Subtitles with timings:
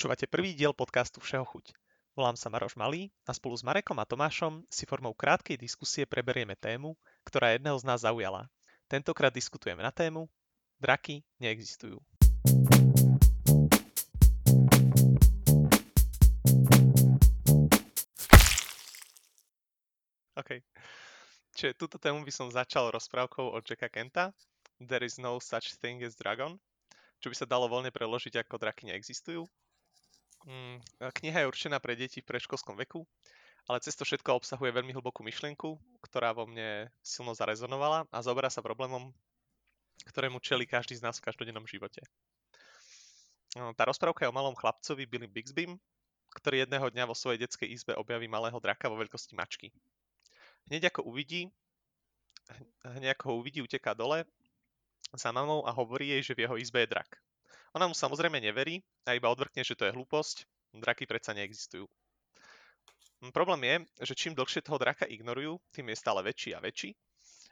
[0.00, 1.76] Počúvate prvý diel podcastu Všeho chuť.
[2.16, 6.56] Volám sa Maroš Malý a spolu s Marekom a Tomášom si formou krátkej diskusie preberieme
[6.56, 8.48] tému, ktorá jedného z nás zaujala.
[8.88, 10.24] Tentokrát diskutujeme na tému
[10.80, 12.00] Draky neexistujú.
[20.40, 20.50] OK.
[21.60, 24.32] Čiže túto tému by som začal rozprávkou od Jacka Kenta
[24.80, 26.56] There is no such thing as dragon,
[27.20, 29.44] čo by sa dalo voľne preložiť ako draky neexistujú.
[30.48, 33.04] Mm, kniha je určená pre deti v predškolskom veku,
[33.68, 38.48] ale cez to všetko obsahuje veľmi hlbokú myšlienku, ktorá vo mne silno zarezonovala a zoberá
[38.48, 39.12] sa problémom,
[40.08, 42.00] ktorému čeli každý z nás v každodennom živote.
[43.58, 45.76] No, tá rozprávka je o malom chlapcovi Billy Bixbym,
[46.38, 49.74] ktorý jedného dňa vo svojej detskej izbe objaví malého draka vo veľkosti mačky.
[50.70, 51.50] Hneď ako uvidí,
[52.86, 54.22] hneď ako ho uvidí, uteká dole
[55.10, 57.18] za mamou a hovorí jej, že v jeho izbe je drak.
[57.78, 60.42] Ona mu samozrejme neverí a iba odvrkne, že to je hlúposť,
[60.74, 61.86] draky predsa neexistujú.
[63.20, 63.76] Hm, problém je,
[64.10, 66.96] že čím dlhšie toho draka ignorujú, tým je stále väčší a väčší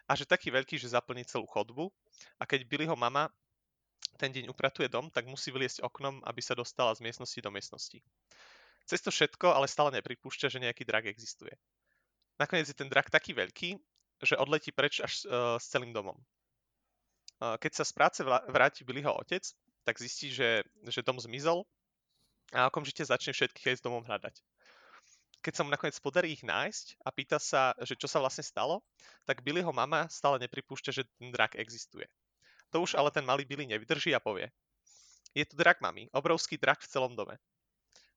[0.08, 1.92] a že taký veľký, že zaplní celú chodbu
[2.40, 3.28] a keď Billyho mama
[4.16, 7.98] ten deň upratuje dom, tak musí vyliesť oknom, aby sa dostala z miestnosti do miestnosti.
[8.88, 11.52] Cez to všetko ale stále nepripúšťa, že nejaký drak existuje.
[12.40, 13.76] Nakoniec je ten drak taký veľký,
[14.24, 16.16] že odletí preč až uh, s celým domom.
[17.38, 19.44] Uh, keď sa z práce vráti Billyho otec,
[19.84, 21.66] tak zistí, že, že dom zmizol
[22.54, 24.34] a okamžite začne všetkých aj s domom hľadať.
[25.38, 28.82] Keď sa mu nakoniec podarí ich nájsť a pýta sa, že čo sa vlastne stalo,
[29.22, 32.10] tak Billyho mama stále nepripúšťa, že ten drak existuje.
[32.74, 34.50] To už ale ten malý Billy nevydrží a povie.
[35.32, 37.38] Je tu drak mami, obrovský drak v celom dome.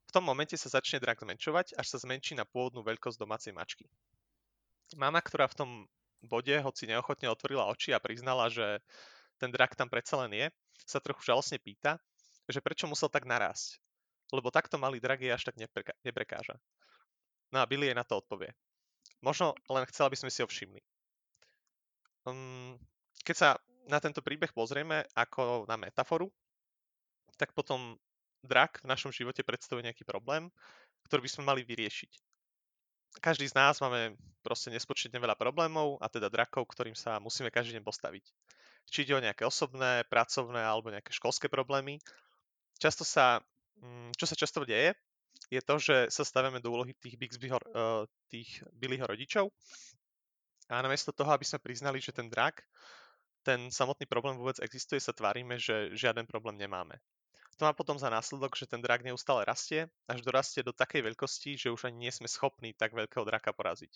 [0.10, 3.88] V tom momente sa začne drak zmenšovať, až sa zmenší na pôvodnú veľkosť domácej mačky.
[5.00, 5.72] Mama, ktorá v tom
[6.26, 8.84] bode, hoci neochotne otvorila oči a priznala, že
[9.42, 10.46] ten drak tam predsa len je,
[10.86, 11.98] sa trochu žalostne pýta,
[12.46, 13.82] že prečo musel tak narásť.
[14.30, 15.58] Lebo takto malý drak je až tak
[16.06, 16.62] neprekáža.
[17.50, 18.54] No a Billy jej na to odpovie.
[19.26, 20.80] Možno len chcel, aby sme si ho všimli.
[22.30, 22.78] Um,
[23.26, 23.50] keď sa
[23.90, 26.30] na tento príbeh pozrieme ako na metaforu,
[27.36, 27.98] tak potom
[28.46, 30.54] drak v našom živote predstavuje nejaký problém,
[31.10, 32.14] ktorý by sme mali vyriešiť.
[33.20, 34.16] Každý z nás máme
[34.46, 38.26] proste nespočetne veľa problémov a teda drakov, ktorým sa musíme každý deň postaviť
[38.90, 42.02] či ide o nejaké osobné, pracovné alebo nejaké školské problémy.
[42.82, 43.40] Často sa,
[43.80, 44.98] mm, čo sa často deje,
[45.52, 49.52] je to, že sa stavíme do úlohy tých, Bixbyho, eh, tých Billyho rodičov
[50.72, 52.64] a namiesto toho, aby sme priznali, že ten drak,
[53.44, 56.96] ten samotný problém vôbec existuje, sa tvárime, že žiaden problém nemáme.
[57.60, 61.60] To má potom za následok, že ten drak neustále rastie, až dorastie do takej veľkosti,
[61.60, 63.92] že už ani nie sme schopní tak veľkého draka poraziť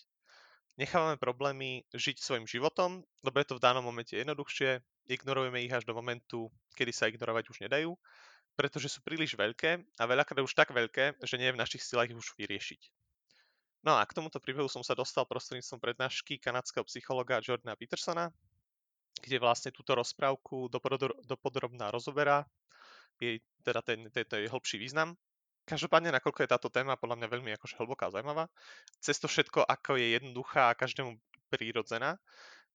[0.76, 5.88] nechávame problémy žiť svojim životom, lebo je to v danom momente jednoduchšie, ignorujeme ich až
[5.88, 7.96] do momentu, kedy sa ignorovať už nedajú,
[8.56, 12.12] pretože sú príliš veľké a veľakrát už tak veľké, že nie je v našich silách
[12.12, 12.80] ich už vyriešiť.
[13.86, 18.34] No a k tomuto príbehu som sa dostal prostredníctvom prednášky kanadského psychologa Jordana Petersona,
[19.22, 20.68] kde vlastne túto rozprávku
[21.24, 22.44] dopodrobná rozoberá,
[23.16, 25.16] jej, teda ten, ten, ten hĺbší význam.
[25.66, 28.46] Každopádne, nakoľko je táto téma podľa mňa veľmi akože hlboká a zaujímavá,
[29.02, 31.18] cez to všetko, ako je jednoduchá a každému
[31.50, 32.22] prírodzená,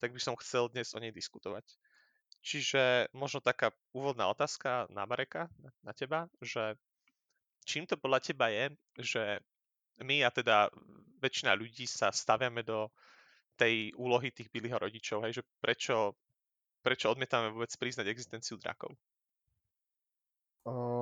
[0.04, 1.64] tak by som chcel dnes o nej diskutovať.
[2.44, 5.48] Čiže možno taká úvodná otázka na Mareka,
[5.88, 6.76] na teba, že
[7.64, 8.66] čím to podľa teba je,
[9.00, 9.24] že
[10.02, 10.68] my a teda
[11.22, 12.90] väčšina ľudí sa staviame do
[13.56, 16.18] tej úlohy tých Billyho rodičov, hej, že prečo,
[16.82, 18.98] prečo odmietame vôbec priznať existenciu drakov?
[20.66, 21.01] Um,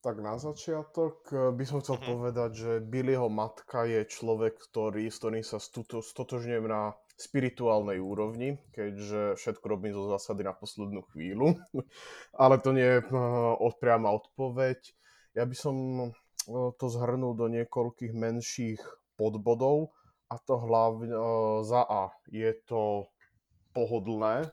[0.00, 2.12] tak na začiatok eh, by som chcel mm-hmm.
[2.16, 9.36] povedať, že Billyho matka je človek, ktorý, s ktorým sa stotožňujem na spirituálnej úrovni, keďže
[9.36, 11.60] všetko robím zo zásady na poslednú chvíľu.
[12.40, 14.80] Ale to nie je uh, priama odpoveď.
[15.36, 15.76] Ja by som
[16.08, 18.80] uh, to zhrnul do niekoľkých menších
[19.20, 19.92] podbodov
[20.32, 21.12] a to hlavne
[21.60, 22.08] za A.
[22.32, 23.12] Je to
[23.76, 24.48] pohodlné.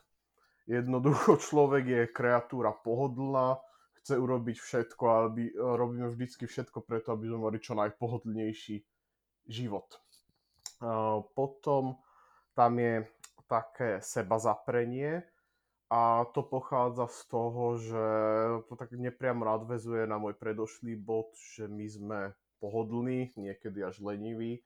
[0.67, 3.63] Jednoducho človek je kreatúra pohodlná,
[4.07, 8.80] chce urobiť všetko, aby robíme vždycky všetko preto, aby sme mali čo najpohodlnejší
[9.51, 10.00] život.
[11.36, 12.00] Potom
[12.56, 13.04] tam je
[13.51, 15.27] také seba zaprenie
[15.92, 18.06] a to pochádza z toho, že
[18.71, 22.19] to tak nepriamo nadvezuje na môj predošlý bod, že my sme
[22.63, 24.63] pohodlní, niekedy až leniví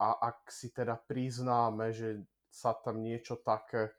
[0.00, 3.92] a ak si teda priznáme, že sa tam niečo také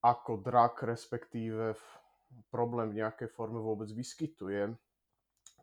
[0.00, 1.86] ako drak, respektíve v
[2.50, 4.74] problém v nejakej forme vôbec vyskytuje,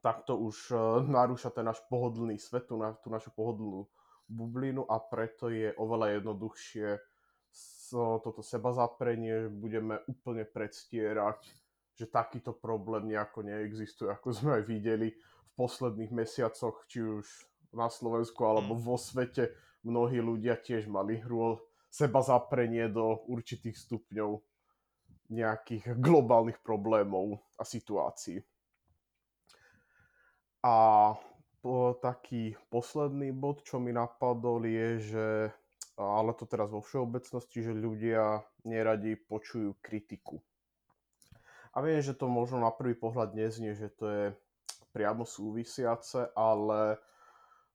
[0.03, 3.87] tak to už uh, narúša ten náš pohodlný svet, tú, na, tú našu pohodlnú
[4.27, 6.99] bublinu a preto je oveľa jednoduchšie
[7.53, 11.45] so, toto seba zaprenie, že budeme úplne predstierať,
[11.93, 17.25] že takýto problém nejako neexistuje, ako sme aj videli v posledných mesiacoch, či už
[17.73, 18.81] na Slovensku alebo Mm.
[18.81, 19.53] vo svete,
[19.85, 21.61] mnohí ľudia tiež mali rôl
[21.93, 24.41] seba zaprenie do určitých stupňov
[25.33, 28.39] nejakých globálnych problémov a situácií.
[30.63, 30.75] A
[31.99, 35.27] taký posledný bod, čo mi napadol, je, že
[35.97, 40.41] ale to teraz vo všeobecnosti, že ľudia neradi počujú kritiku.
[41.73, 44.23] A viem, že to možno na prvý pohľad neznie, že to je
[44.93, 47.01] priamo súvisiace, ale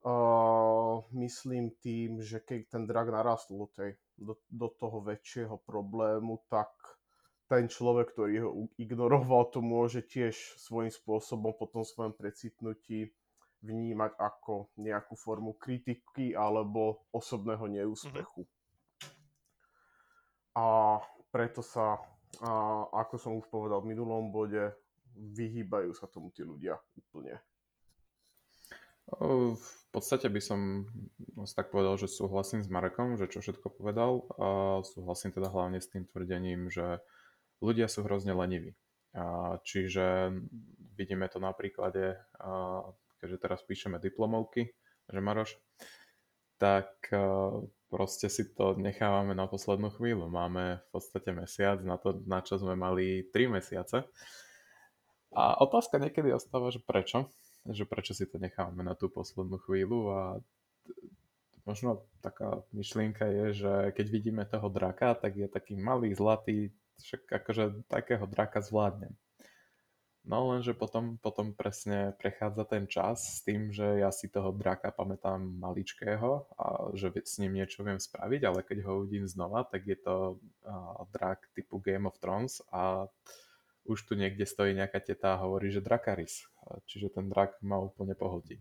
[0.07, 3.67] uh, myslím tým, že keď ten drak narastol do,
[4.15, 6.71] do, do toho väčšieho problému, tak
[7.49, 13.11] ten človek, ktorý ho ignoroval, to môže tiež svojím spôsobom po tom svojom precitnutí
[13.65, 18.45] vnímať ako nejakú formu kritiky alebo osobného neúspechu.
[18.45, 18.57] Mm-hmm.
[20.61, 21.01] A
[21.33, 21.99] preto sa
[22.45, 24.69] a ako som už povedal v minulom bode,
[25.17, 27.41] vyhýbajú sa tomu tí ľudia úplne.
[29.57, 30.85] V podstate by som
[31.57, 34.29] tak povedal, že súhlasím s Marekom, že čo všetko povedal.
[34.37, 34.47] A
[34.85, 37.01] súhlasím teda hlavne s tým tvrdením, že
[37.63, 38.75] ľudia sú hrozne leniví.
[39.65, 40.35] Čiže
[40.95, 42.19] vidíme to na príklade,
[43.19, 44.71] keďže teraz píšeme diplomovky,
[45.09, 45.57] že Maroš,
[46.59, 46.91] tak
[47.89, 50.29] proste si to nechávame na poslednú chvíľu.
[50.29, 54.05] Máme v podstate mesiac na to, na čo sme mali 3 mesiace.
[55.33, 57.33] A otázka niekedy ostáva, že prečo?
[57.65, 60.23] Že prečo si to nechávame na tú poslednú chvíľu a
[61.69, 66.73] možno taká myšlienka je, že keď vidíme toho draka, tak je taký malý, zlatý,
[67.03, 69.15] však akože takého draka zvládnem.
[70.29, 74.93] No lenže potom, potom presne prechádza ten čas s tým, že ja si toho draka
[74.93, 79.89] pamätám maličkého a že s ním niečo viem spraviť, ale keď ho uvidím znova, tak
[79.89, 83.09] je to uh, drak typu Game of Thrones a
[83.89, 86.45] už tu niekde stojí nejaká teta a hovorí, že Drakaris.
[86.85, 88.61] Čiže ten drak ma úplne pohodí.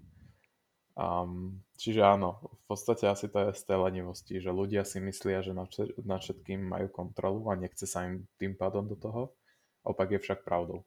[0.97, 5.45] Um, čiže áno, v podstate asi to je z tej lenivosti, že ľudia si myslia,
[5.45, 9.29] že nad, všetkým majú kontrolu a nechce sa im tým pádom do toho.
[9.85, 10.81] Opak je však pravdou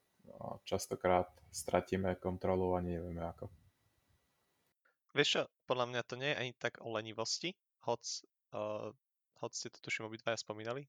[0.65, 3.51] častokrát stratíme kontrolu a nevieme ako.
[5.11, 7.51] Vieš čo, podľa mňa to nie je ani tak o lenivosti,
[7.83, 8.03] hoc,
[8.55, 8.95] uh,
[9.43, 10.87] hoc ste to tuším obidvaja spomínali,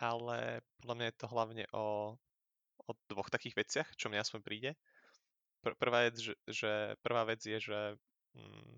[0.00, 2.16] ale podľa mňa je to hlavne o,
[2.88, 4.70] o dvoch takých veciach, čo mne aspoň príde.
[5.64, 7.78] Pr- prvá, vec, že, že, prvá vec je, že
[8.36, 8.76] mm,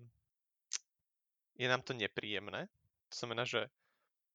[1.59, 2.71] je nám to nepríjemné.
[3.11, 3.67] To znamená, že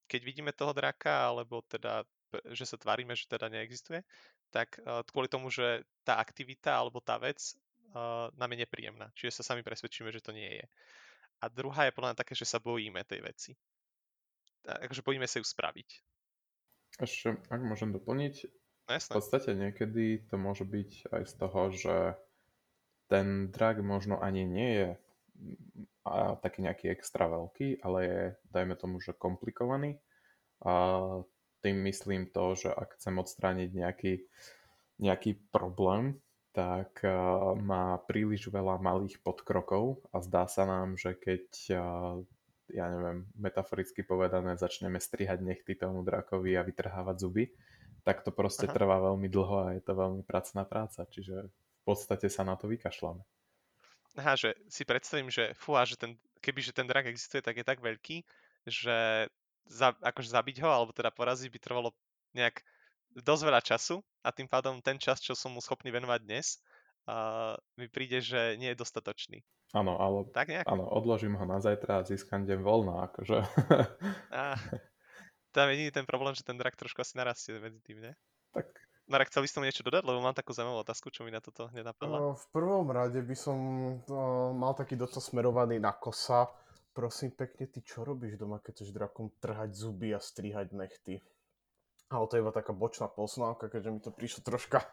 [0.04, 2.04] keď vidíme toho draka, alebo teda,
[2.52, 4.04] že sa tvárime, že teda neexistuje,
[4.52, 7.40] tak uh, kvôli tomu, že tá aktivita alebo tá vec
[7.96, 9.08] uh, nám je nepríjemná.
[9.16, 10.66] Čiže sa sami presvedčíme, že to nie je.
[11.40, 13.52] A druhá je podľa mňa také, že sa bojíme tej veci.
[14.62, 15.88] Takže bojíme sa ju spraviť.
[17.02, 18.34] Ešte, ak môžem doplniť,
[18.86, 19.10] no, jasné.
[19.10, 21.94] v podstate niekedy to môže byť aj z toho, že
[23.12, 24.90] ten drak možno ani nie je
[26.08, 30.00] a taký nejaký extra veľký, ale je, dajme tomu, že komplikovaný.
[30.64, 31.04] A
[31.60, 34.14] tým myslím to, že ak chcem odstrániť nejaký,
[34.98, 36.18] nejaký problém,
[36.56, 42.18] tak uh, má príliš veľa malých podkrokov a zdá sa nám, že keď, uh,
[42.72, 47.44] ja neviem, metaforicky povedané, začneme strihať nechty tomu drakovi a vytrhávať zuby,
[48.02, 48.74] tak to proste Aha.
[48.74, 51.46] trvá veľmi dlho a je to veľmi pracná práca, čiže
[51.84, 53.22] podstate sa na to vykašľame.
[54.20, 57.80] Aha, že si predstavím, že fúha, že ten, kebyže ten drak existuje, tak je tak
[57.80, 58.20] veľký,
[58.68, 59.26] že
[59.64, 61.96] za, akože zabiť ho, alebo teda poraziť by trvalo
[62.36, 62.60] nejak
[63.16, 66.60] dosť veľa času a tým pádom ten čas, čo som mu schopný venovať dnes,
[67.08, 69.40] uh, mi príde, že nie je dostatočný.
[69.72, 70.68] Áno, ale tak nejak?
[70.68, 73.38] áno, odložím ho na zajtra a získam deň voľna, akože.
[74.36, 74.60] a,
[75.56, 78.12] tam je ten problém, že ten drak trošku asi narastie medzi tým, ne?
[78.52, 78.68] Tak.
[79.12, 81.68] Marek, chcel by som niečo dodať, lebo mám takú zaujímavú otázku, čo mi na toto
[81.68, 82.32] hneď napadla.
[82.32, 83.58] V prvom rade by som
[84.08, 86.48] uh, mal taký dotaz smerovaný na kosa
[86.92, 91.24] prosím pekne, ty čo robíš doma, keď chceš drakom trhať zuby a strihať nechty?
[92.12, 94.84] Ale to je iba taká bočná poznámka, keďže mi to prišlo troška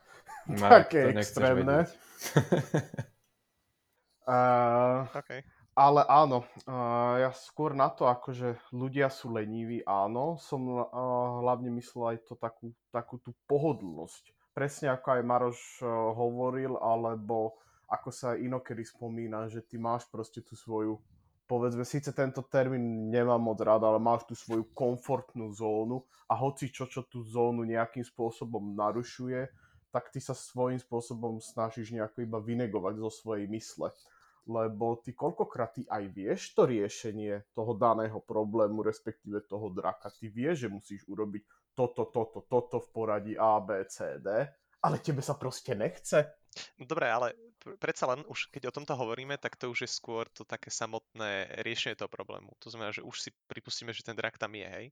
[0.48, 1.84] no, také extrémne.
[4.24, 5.44] uh, okay.
[5.80, 6.44] Ale áno,
[7.24, 10.60] ja skôr na to, akože ľudia sú leniví, áno, som
[11.40, 14.36] hlavne myslel aj to takú, takú tú pohodlnosť.
[14.52, 15.88] Presne ako aj Maroš uh,
[16.20, 17.56] hovoril, alebo
[17.88, 21.00] ako sa inokedy spomína, že ty máš proste tú svoju
[21.50, 26.70] povedzme, síce tento termín nemám moc rád, ale máš tú svoju komfortnú zónu a hoci
[26.70, 29.50] čo, čo tú zónu nejakým spôsobom narušuje,
[29.90, 33.90] tak ty sa svojím spôsobom snažíš nejako iba vynegovať zo svojej mysle.
[34.50, 40.10] Lebo ty koľkokrát ty aj vieš to riešenie toho daného problému, respektíve toho draka.
[40.10, 41.46] Ty vieš, že musíš urobiť
[41.78, 44.50] toto, toto, toto v poradí A, B, C, D,
[44.82, 46.40] ale tebe sa proste nechce
[46.82, 49.90] No dobre, ale pr- predsa len už keď o tomto hovoríme, tak to už je
[49.90, 52.54] skôr to také samotné riešenie toho problému.
[52.60, 54.86] To znamená, že už si pripustíme, že ten drak tam je, hej.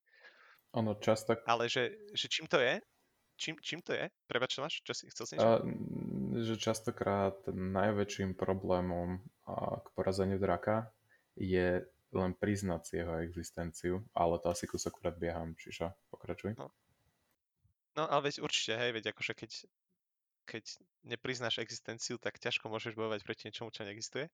[0.76, 1.34] Ono často...
[1.48, 2.78] Ale že, že čím to je?
[3.38, 4.10] Čím, čím to je?
[4.26, 5.62] Prebač, Tomáš, čo si chcel si niečo?
[6.44, 9.22] Že častokrát najväčším problémom
[9.82, 10.92] k porazeniu draka
[11.38, 16.56] je len priznať si jeho existenciu, ale to asi kúsok predbieham, čiže pokračuj.
[16.58, 16.72] No.
[17.98, 19.52] No ale veď určite, hej, veď akože keď,
[20.46, 20.64] keď
[21.04, 24.30] nepriznáš existenciu, tak ťažko môžeš bojovať proti niečomu, čo neexistuje.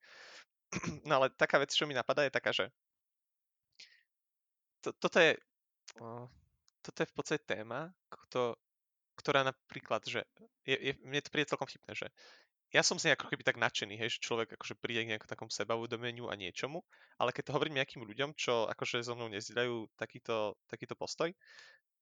[1.08, 2.68] No ale taká vec, čo mi napadá, je taká, že
[4.82, 5.38] to, toto je
[6.84, 8.60] toto je v podstate téma, kto,
[9.16, 10.26] ktorá napríklad, že
[10.66, 12.08] je, je, mne to príde celkom vtipné, že
[12.74, 15.50] ja som nej ako keby tak nadšený, hej, že človek akože príde k nejakom takom
[15.54, 16.82] sebauvedomeniu a niečomu,
[17.22, 21.30] ale keď to hovorím nejakým ľuďom, čo akože so mnou nezdieľajú takýto, takýto postoj,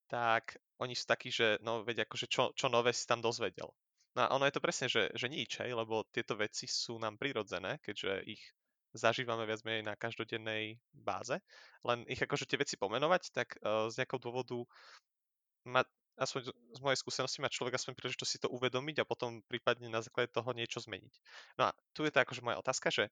[0.08, 3.68] tak oni sú takí, že no veď akože čo, čo nové si tam dozvedel.
[4.16, 7.20] No a ono je to presne, že, že nič, hej, lebo tieto veci sú nám
[7.20, 8.44] prirodzené, keďže ich
[8.92, 11.40] zažívame viac menej na každodennej báze.
[11.88, 14.60] Len ich akože tie veci pomenovať, tak uh, z nejakého dôvodu
[15.64, 15.88] ma,
[16.20, 20.04] aspoň z mojej skúsenosti má človek aspoň príležitosť si to uvedomiť a potom prípadne na
[20.04, 21.14] základe toho niečo zmeniť.
[21.56, 23.08] No a tu je tá akože moja otázka, že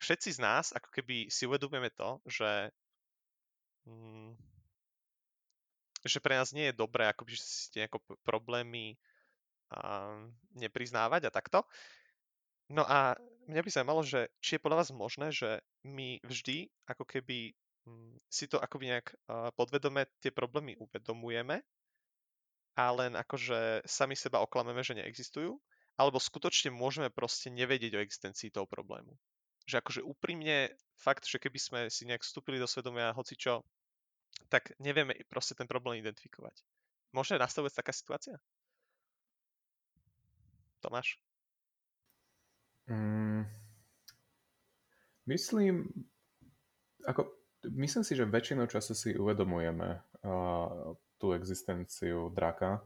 [0.00, 2.72] všetci z nás ako keby si uvedomujeme to, že
[3.86, 4.34] mm,
[6.00, 8.96] že pre nás nie je dobré akoby, že si nejako problémy
[9.68, 10.16] a,
[10.56, 11.68] nepriznávať a takto.
[12.72, 13.18] No a
[13.50, 17.52] mňa by zaujímalo, že či je podľa vás možné, že my vždy ako keby
[17.84, 19.12] mm, si to akoby nejak
[19.58, 21.60] podvedome tie problémy uvedomujeme
[22.78, 25.58] a len akože sami seba oklameme, že neexistujú,
[26.00, 29.12] alebo skutočne môžeme proste nevedieť o existencii toho problému.
[29.68, 33.60] Že akože úprimne fakt, že keby sme si nejak vstúpili do svedomia hoci čo,
[34.48, 36.64] tak nevieme proste ten problém identifikovať.
[37.12, 38.36] Môže nastavovať taká situácia?
[40.80, 41.20] Tomáš?
[42.88, 43.44] Mm,
[45.28, 45.86] myslím,
[47.04, 47.28] ako,
[47.76, 52.80] myslím si, že väčšinou času si uvedomujeme uh, tú existenciu draka.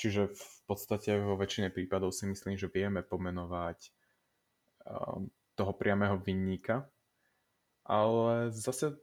[0.00, 3.78] Čiže v podstate vo väčšine prípadov si myslím, že vieme pomenovať
[4.88, 5.20] uh,
[5.52, 6.88] toho priamého vinníka.
[7.84, 8.96] Ale zase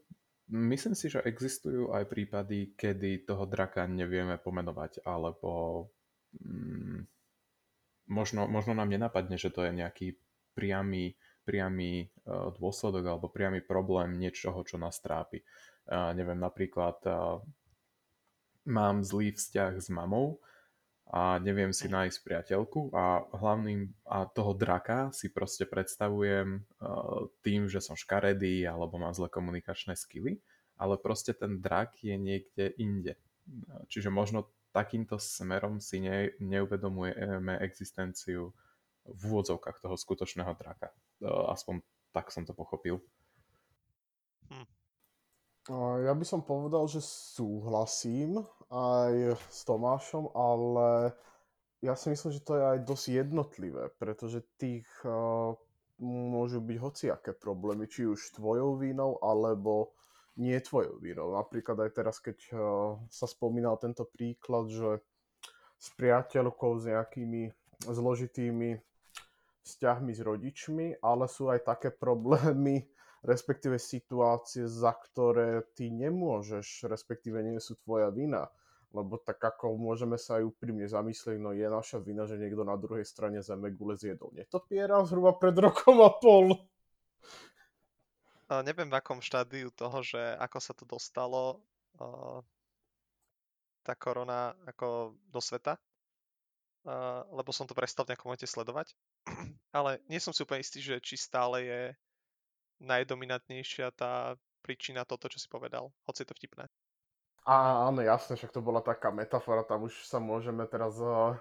[0.49, 5.85] myslím si, že existujú aj prípady, kedy toho draka nevieme pomenovať, alebo
[6.41, 7.05] mm,
[8.09, 10.07] možno, možno nám nenapadne, že to je nejaký
[10.57, 11.13] priamy,
[11.45, 15.45] priamy uh, dôsledok alebo priamy problém niečoho, čo nás trápi.
[15.87, 17.39] Neviem, napríklad uh,
[18.67, 20.43] mám zlý vzťah s mamou
[21.07, 27.71] a neviem si nájsť priateľku a hlavným a toho draka si proste predstavujem uh, tým,
[27.71, 30.43] že som škaredý alebo mám zlé komunikačné skily,
[30.75, 33.15] ale proste ten drak je niekde inde.
[33.87, 38.51] Čiže možno takýmto smerom si ne, neuvedomujeme existenciu
[39.07, 40.91] v úvodzovkách toho skutočného draka.
[41.23, 41.79] Aspoň
[42.11, 42.99] tak som to pochopil.
[44.51, 44.76] Hm.
[45.75, 48.39] Ja by som povedal, že súhlasím
[48.71, 51.11] aj s Tomášom, ale
[51.83, 54.87] ja si myslím, že to je aj dosť jednotlivé, pretože tých
[55.99, 59.91] môžu byť hociaké problémy, či už tvojou vínou, alebo
[60.39, 61.35] nie tvojou vínou.
[61.35, 62.37] Napríklad aj teraz, keď
[63.11, 65.03] sa spomínal tento príklad, že
[65.75, 67.51] s priateľkou, s nejakými
[67.83, 68.79] zložitými
[69.67, 72.87] vzťahmi s rodičmi, ale sú aj také problémy,
[73.23, 78.49] respektíve situácie, za ktoré ty nemôžeš, respektíve nie sú tvoja vina.
[78.95, 82.79] Lebo tak ako môžeme sa aj úprimne zamyslieť, no je naša vina, že niekto na
[82.79, 86.55] druhej strane zeme gule zjedol netopiera zhruba pred rokom a pol
[88.47, 91.59] neviem v akom štádiu toho, že ako sa to dostalo
[93.83, 95.75] tá korona ako do sveta,
[97.31, 98.95] lebo som to prestal v nejakom momente sledovať.
[99.77, 101.81] Ale nie som si úplne istý, že či stále je
[102.81, 106.67] najdominantnejšia tá príčina toto, čo si povedal, hoci je to vtipné.
[107.47, 111.31] Á, áno, jasne, však to bola taká metafora, tam už sa môžeme teraz uh,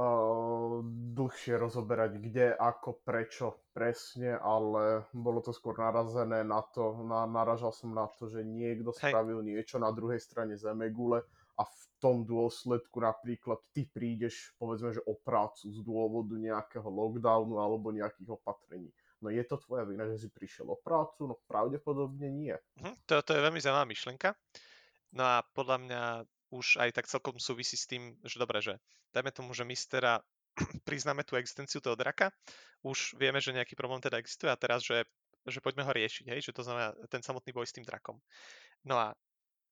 [0.00, 0.80] uh,
[1.12, 7.76] dlhšie rozoberať, kde, ako, prečo presne, ale bolo to skôr narazené na to, na, naražal
[7.76, 9.12] som na to, že niekto Hej.
[9.12, 11.20] spravil niečo na druhej strane Zemegule
[11.60, 17.58] a v tom dôsledku napríklad ty prídeš, povedzme, že o prácu z dôvodu nejakého lockdownu
[17.58, 18.88] alebo nejakých opatrení.
[19.18, 21.26] No je to tvoja vina, že si prišiel o prácu?
[21.26, 22.54] No pravdepodobne nie.
[22.78, 24.30] Mhm, to, to je veľmi zaujímavá myšlienka.
[25.14, 26.02] No a podľa mňa
[26.48, 28.80] už aj tak celkom súvisí s tým, že dobre, že
[29.12, 30.22] dajme tomu, že my teda
[30.88, 32.32] priznáme tú existenciu toho draka,
[32.86, 35.04] už vieme, že nejaký problém teda existuje a teraz, že,
[35.44, 38.16] že poďme ho riešiť, hej, že to znamená ten samotný boj s tým drakom.
[38.86, 39.12] No a,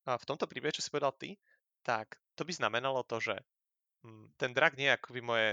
[0.05, 1.39] a v tomto príbehu, čo si povedal ty,
[1.87, 3.37] tak to by znamenalo to, že
[4.05, 5.49] hm, ten drak nie je akoby moje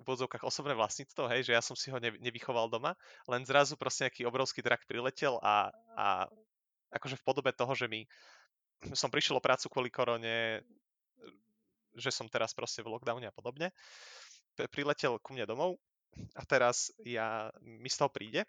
[0.00, 2.96] v odzovkách osobné vlastníctvo, hej, že ja som si ho ne, nevychoval doma,
[3.28, 6.06] len zrazu proste nejaký obrovský drak priletel a, a
[6.96, 8.08] akože v podobe toho, že mi
[8.96, 10.64] som prišiel o prácu kvôli korone,
[11.94, 13.70] že som teraz proste v lockdowne a podobne,
[14.72, 15.76] priletel ku mne domov
[16.36, 18.44] a teraz ja, mi z toho príde,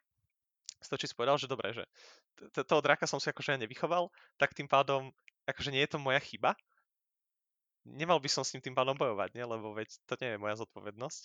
[0.83, 1.87] či si povedal, že dobre, že
[2.51, 5.15] toho draka som si akože nevychoval, tak tým pádom,
[5.47, 6.57] akože nie je to moja chyba,
[7.85, 9.45] nemal by som s ním tým pádom bojovať, nie?
[9.45, 11.23] lebo veď to nie je moja zodpovednosť,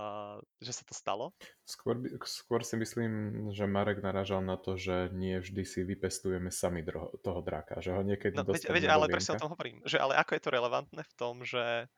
[0.00, 1.32] uh, že sa to stalo.
[1.64, 3.12] Skôr, by, skôr si myslím,
[3.52, 7.96] že Marek naražal na to, že nie vždy si vypestujeme sami dro- toho draka, že
[7.96, 10.54] ho niekedy no, veď, veď, ale presne o tom hovorím, že ale ako je to
[10.54, 11.88] relevantné v tom, že,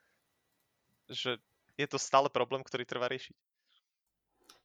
[1.11, 1.43] že
[1.75, 3.37] je to stále problém, ktorý trvá riešiť.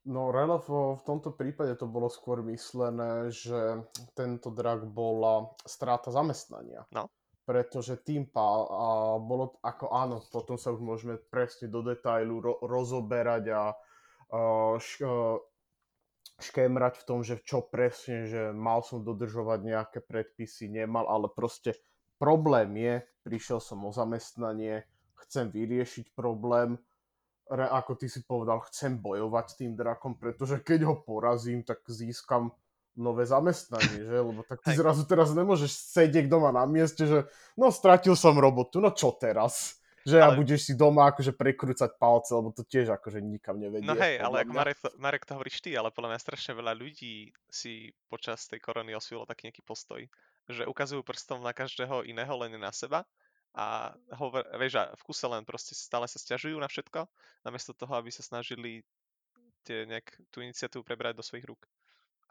[0.05, 3.82] No, Relevo v tomto prípade to bolo skôr myslené, že
[4.13, 6.86] tento drak bola stráta zamestnania.
[6.94, 7.10] No
[7.46, 12.58] pretože tým pá, a bolo ako áno, potom sa už môžeme presne do detailu ro,
[12.66, 13.64] rozoberať a, a
[14.82, 15.06] š,
[16.42, 21.78] škémrať v tom, že čo presne, že mal som dodržovať nejaké predpisy, nemal, ale proste
[22.18, 24.84] problém je, prišiel som o zamestnanie,
[25.25, 26.75] chcem vyriešiť problém,
[27.48, 31.86] re, ako ty si povedal, chcem bojovať s tým drakom, pretože keď ho porazím, tak
[31.88, 32.52] získam
[32.96, 34.18] nové zamestnanie, že?
[34.24, 34.80] Lebo tak ty Hej.
[34.82, 37.28] zrazu teraz nemôžeš sedieť doma na mieste, že
[37.60, 39.80] no stratil som robotu, no čo teraz?
[40.06, 40.24] Že ale...
[40.24, 43.90] ja budeš si doma akože prekrúcať palce, lebo to tiež akože nikam nevedie.
[43.90, 47.34] No hej, ale ako Marek, Marek to hovoríš ty, ale podľa mňa strašne veľa ľudí
[47.50, 50.06] si počas tej korony osvilo taký nejaký postoj,
[50.46, 53.02] že ukazujú prstom na každého iného, len na seba
[53.56, 57.08] a hovor, vieš, a v kuse len proste stále sa stiažujú na všetko,
[57.48, 58.86] namiesto toho, aby sa snažili
[59.66, 61.66] tie nejak tú iniciatívu prebrať do svojich rúk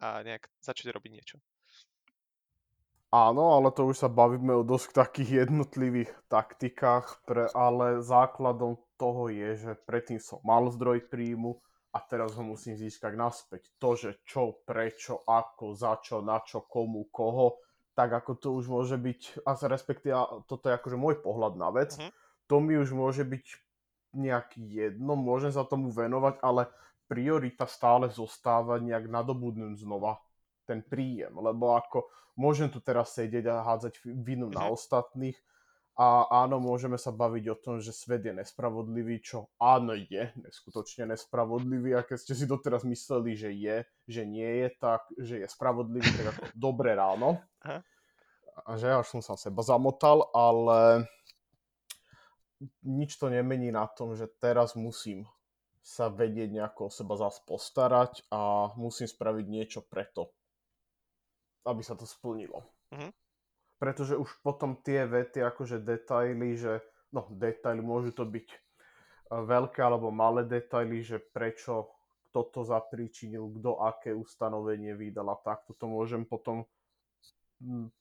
[0.00, 1.36] a nejak začať robiť niečo.
[3.14, 9.30] Áno, ale to už sa bavíme o dosť takých jednotlivých taktikách, pre, ale základom toho
[9.30, 11.62] je, že predtým som mal zdroj príjmu
[11.94, 13.70] a teraz ho musím získať naspäť.
[13.78, 17.62] To, že čo, prečo, ako, za čo, na čo, komu, koho,
[17.94, 20.14] tak ako to už môže byť, a respektíve
[20.50, 22.10] toto je akože môj pohľad na vec, uh-huh.
[22.50, 23.46] to mi už môže byť
[24.14, 26.66] nejaký jedno, môžem sa tomu venovať, ale
[27.08, 30.20] priorita stále zostáva nejak nadobudnúť znova
[30.64, 34.72] ten príjem, lebo ako môžem tu teraz sedieť a hádzať vinu na mhm.
[34.72, 35.38] ostatných
[35.94, 41.14] a áno, môžeme sa baviť o tom, že svet je nespravodlivý, čo áno je neskutočne
[41.14, 43.76] nespravodlivý a keď ste si doteraz mysleli, že je,
[44.10, 47.38] že nie je, tak že je spravodlivý, tak ako dobré ráno.
[48.66, 51.06] A že ja už som sa seba zamotal, ale
[52.82, 55.30] nič to nemení na tom, že teraz musím
[55.84, 60.32] sa vedieť nejako o seba zás postarať a musím spraviť niečo preto,
[61.68, 62.64] aby sa to splnilo.
[62.88, 63.12] Mm-hmm.
[63.76, 66.80] Pretože už potom tie vety, akože detaily, že
[67.12, 68.58] no detaily môžu to byť e,
[69.44, 71.92] veľké alebo malé detaily, že prečo
[72.32, 76.64] kto to zapríčinil, kto aké ustanovenie vydal a takto to môžem potom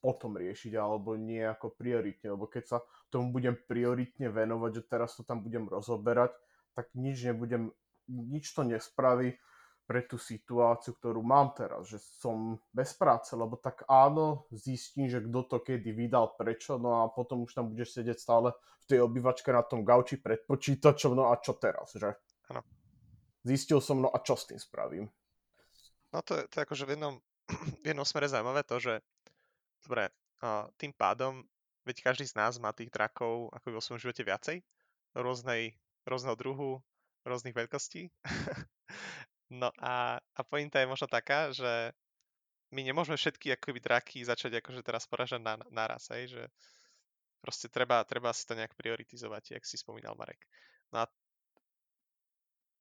[0.02, 5.14] potom riešiť, alebo nie ako prioritne, lebo keď sa tomu budem prioritne venovať, že teraz
[5.16, 6.34] to tam budem rozoberať,
[6.74, 7.70] tak nič nebudem,
[8.10, 9.38] nič to nespraví
[9.84, 15.20] pre tú situáciu, ktorú mám teraz, že som bez práce, lebo tak áno, zistím, že
[15.20, 18.98] kto to kedy vydal, prečo, no a potom už tam budeš sedieť stále v tej
[19.04, 22.16] obývačke na tom gauči pred počítačom, no a čo teraz, že?
[22.48, 22.64] Ano.
[23.44, 25.04] Zistil som, no a čo s tým spravím?
[26.16, 27.14] No to je, to je akože v jednom,
[27.84, 29.04] v jednom smere zaujímavé to, že
[29.84, 30.08] dobre,
[30.80, 31.44] tým pádom,
[31.84, 34.64] veď každý z nás má tých drakov ako vo svojom živote viacej,
[35.12, 36.80] rôznej rôzneho druhu,
[37.24, 38.12] rôznych veľkostí.
[39.60, 41.92] no a, a pointa je možno taká, že
[42.74, 46.42] my nemôžeme všetky akoby draky začať akože teraz poražať na, naraz, hej, že
[47.38, 50.42] proste treba, treba si to nejak prioritizovať, jak si spomínal Marek.
[50.90, 51.06] No a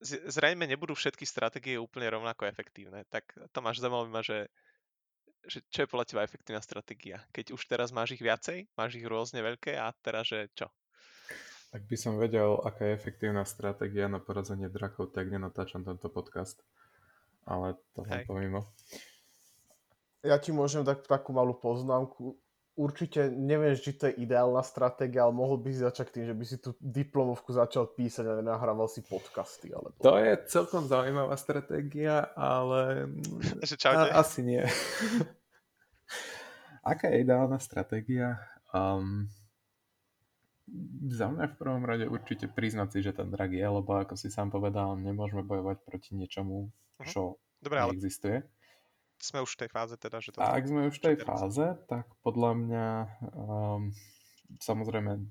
[0.03, 3.07] zrejme nebudú všetky stratégie úplne rovnako efektívne.
[3.07, 4.51] Tak Tomáš, zaujímavé ma, že,
[5.47, 7.23] že čo je podľa teba efektívna stratégia?
[7.31, 10.67] Keď už teraz máš ich viacej, máš ich rôzne veľké a teraz, že čo?
[11.73, 16.61] Ak by som vedel, aká je efektívna stratégia na porazenie drakov, tak nenatáčam tento podcast.
[17.49, 18.69] Ale to len pomimo.
[20.21, 22.37] Ja ti môžem dať takú malú poznámku.
[22.77, 26.45] Určite neviem, či to je ideálna stratégia, ale mohol by si začať tým, že by
[26.45, 29.73] si tú diplomovku začal písať a nenahrával si podcasty.
[29.73, 29.97] Alebo...
[29.97, 33.09] To je celkom zaujímavá stratégia, ale
[33.89, 34.61] a, asi nie.
[36.85, 38.37] Aká je ideálna stratégia?
[38.69, 39.25] Um,
[41.11, 44.31] za mňa v prvom rade určite priznať si, že ten drak je, lebo ako si
[44.31, 47.07] sám povedal, nemôžeme bojovať proti niečomu, mhm.
[47.07, 48.43] čo Dobre, ale neexistuje.
[49.23, 50.43] Sme už v tej fáze teda, že to...
[50.43, 52.87] A ak sme už v tej fáze, tak podľa mňa
[53.31, 53.95] um,
[54.59, 55.23] samozrejme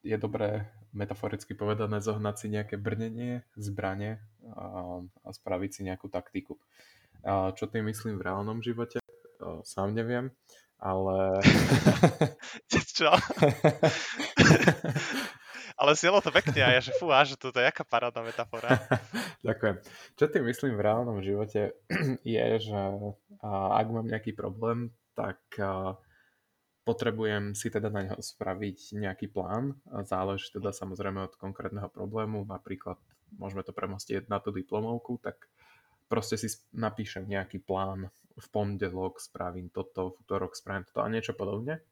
[0.00, 0.64] je dobré
[0.96, 4.16] metaforicky povedané zohnať si nejaké brnenie, zbranie
[4.48, 6.56] a, a spraviť si nejakú taktiku.
[7.20, 9.04] A čo tým myslím v reálnom živote,
[9.64, 10.32] sám neviem,
[10.84, 11.40] ale...
[12.94, 13.08] čo?
[15.80, 18.78] ale sielo to pekne a ja, že fú, že toto je jaká parádna metafora.
[19.48, 19.76] Ďakujem.
[20.14, 21.74] Čo tým myslím v reálnom živote
[22.22, 22.80] je, že
[23.42, 25.40] ak mám nejaký problém, tak
[26.84, 29.80] potrebujem si teda na neho spraviť nejaký plán.
[30.04, 32.44] Záleží teda samozrejme od konkrétneho problému.
[32.44, 33.00] Napríklad
[33.40, 35.48] môžeme to premostiť na tú diplomovku, tak
[36.14, 38.14] proste si napíšem nejaký plán.
[38.38, 41.82] V pondelok spravím toto, v útorok spravím toto a niečo podobne.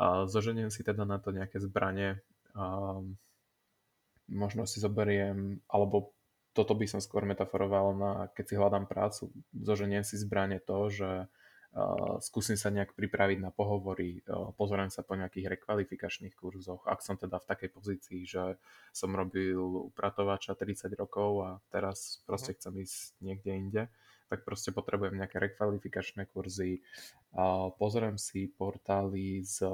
[0.00, 2.24] A zoženiem si teda na to nejaké zbranie.
[2.56, 2.96] A
[4.32, 6.16] možno si zoberiem, alebo
[6.56, 11.10] toto by som skôr metaforoval na, keď si hľadám prácu, zoženiem si zbranie to, že
[12.20, 14.20] skúsim sa nejak pripraviť na pohovory,
[14.60, 18.60] pozorím sa po nejakých rekvalifikačných kurzoch, ak som teda v takej pozícii, že
[18.92, 19.56] som robil
[19.88, 22.56] upratovača 30 rokov a teraz proste mhm.
[22.60, 23.82] chcem ísť niekde inde,
[24.28, 26.84] tak proste potrebujem nejaké rekvalifikačné kurzy,
[27.80, 29.64] pozriem si portály s,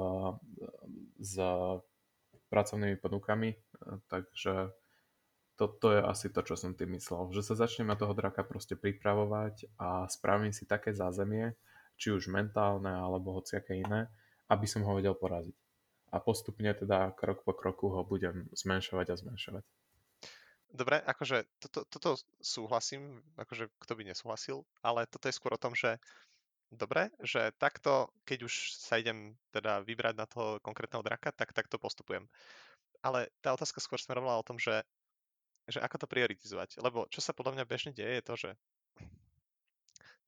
[1.19, 1.33] s
[2.47, 3.55] pracovnými ponukami,
[4.07, 4.71] takže
[5.59, 8.79] toto je asi to, čo som tým myslel, že sa začnem na toho draka proste
[8.79, 11.59] pripravovať a spravím si také zázemie,
[11.99, 14.07] či už mentálne alebo hociaké iné,
[14.47, 15.53] aby som ho vedel poraziť.
[16.09, 19.63] A postupne teda krok po kroku ho budem zmenšovať a zmenšovať.
[20.69, 22.09] Dobre, akože toto, toto
[22.41, 25.97] súhlasím, akože kto by nesúhlasil, ale toto je skôr o tom, že
[26.69, 31.81] dobre, že takto, keď už sa idem teda vybrať na toho konkrétneho draka, tak takto
[31.81, 32.29] postupujem.
[33.01, 34.85] Ale tá otázka skôr smerovala o tom, že,
[35.65, 36.77] že ako to prioritizovať.
[36.77, 38.49] Lebo čo sa podľa mňa bežne deje je to, že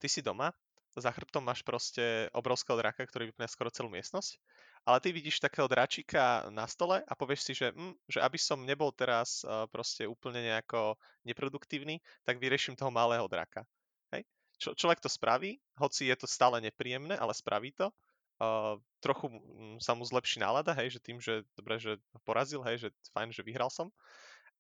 [0.02, 0.50] ty si doma
[0.96, 4.36] za chrbtom máš proste obrovského draka, ktorý vyplňa skoro celú miestnosť,
[4.84, 8.66] ale ty vidíš takého dračíka na stole a povieš si, že, hm, že aby som
[8.66, 13.64] nebol teraz uh, proste úplne nejako neproduktívny, tak vyrieším toho malého draka.
[14.12, 14.28] Hej?
[14.60, 17.94] Čo, človek to spraví, hoci je to stále nepríjemné, ale spraví to.
[18.42, 22.82] Uh, trochu um, sa mu zlepší nálada, hej, že tým, že dobre, že porazil, hej,
[22.82, 23.94] že fajn, že vyhral som.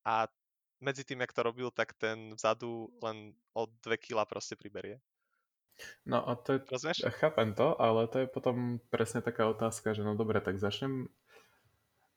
[0.05, 0.29] A
[0.81, 5.01] medzi tým, jak to robil, tak ten vzadu len o 2 kila proste priberie.
[6.05, 6.99] No a to je, Rozumieš?
[7.21, 11.07] chápem to, ale to je potom presne taká otázka, že no dobre, tak začnem.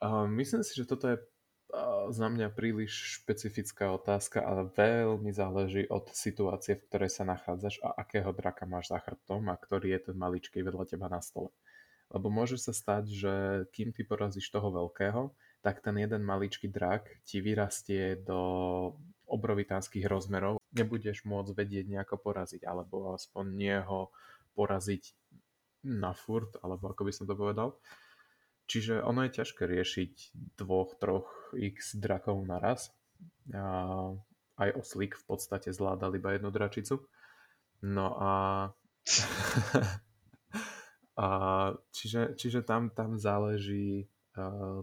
[0.02, 5.88] Uh, myslím si, že toto je uh, za mňa príliš špecifická otázka, ale veľmi záleží
[5.88, 10.00] od situácie, v ktorej sa nachádzaš a akého draka máš za chrbtom a ktorý je
[10.10, 11.52] ten maličký vedľa teba na stole.
[12.12, 13.34] Lebo môže sa stať, že
[13.72, 15.32] kým ty porazíš toho veľkého,
[15.64, 18.92] tak ten jeden maličký drak ti vyrastie do
[19.34, 24.14] obrovitánskych rozmerov, nebudeš môcť vedieť nejako poraziť, alebo aspoň nie ho
[24.54, 25.02] poraziť
[25.84, 27.76] na furt, alebo ako by som to povedal.
[28.64, 30.12] Čiže ono je ťažké riešiť
[30.56, 32.88] dvoch, troch x drakov naraz.
[33.52, 34.16] A
[34.56, 37.04] aj oslík v podstate zvládal iba jednu dračicu.
[37.84, 38.32] No a...
[41.20, 41.28] a
[41.92, 44.80] čiže, čiže tam, tam záleží uh,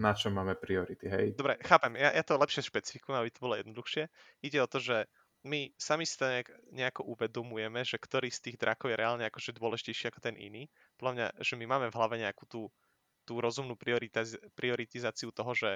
[0.00, 1.26] na čo máme priority, hej?
[1.36, 4.08] Dobre, chápem, ja, ja to lepšie špecifikujem, aby to bolo jednoduchšie.
[4.40, 5.04] Ide o to, že
[5.44, 9.56] my sami si to nejak, nejako uvedomujeme, že ktorý z tých drakov je reálne akože
[9.56, 10.68] dôležitejší ako ten iný.
[10.96, 12.68] Podľa mňa, že my máme v hlave nejakú tú,
[13.24, 15.70] tú rozumnú prioritiz- prioritizáciu toho, že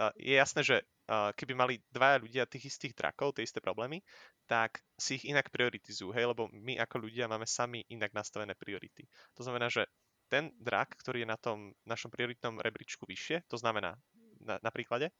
[0.00, 0.76] uh, je jasné, že
[1.08, 4.04] uh, keby mali dvaja ľudia tých istých drakov, tie isté problémy,
[4.44, 9.08] tak si ich inak prioritizujú, hej, lebo my ako ľudia máme sami inak nastavené priority.
[9.36, 9.88] To znamená, že
[10.28, 13.96] ten drak, ktorý je na tom našom prioritnom rebríčku vyššie, to znamená
[14.40, 15.10] na, na príklade,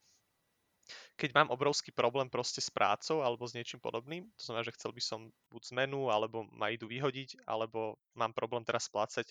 [1.21, 4.97] keď mám obrovský problém proste s prácou alebo s niečím podobným, to znamená, že chcel
[4.97, 5.21] by som
[5.53, 9.29] buď zmenu, alebo ma idú vyhodiť, alebo mám problém teraz splácať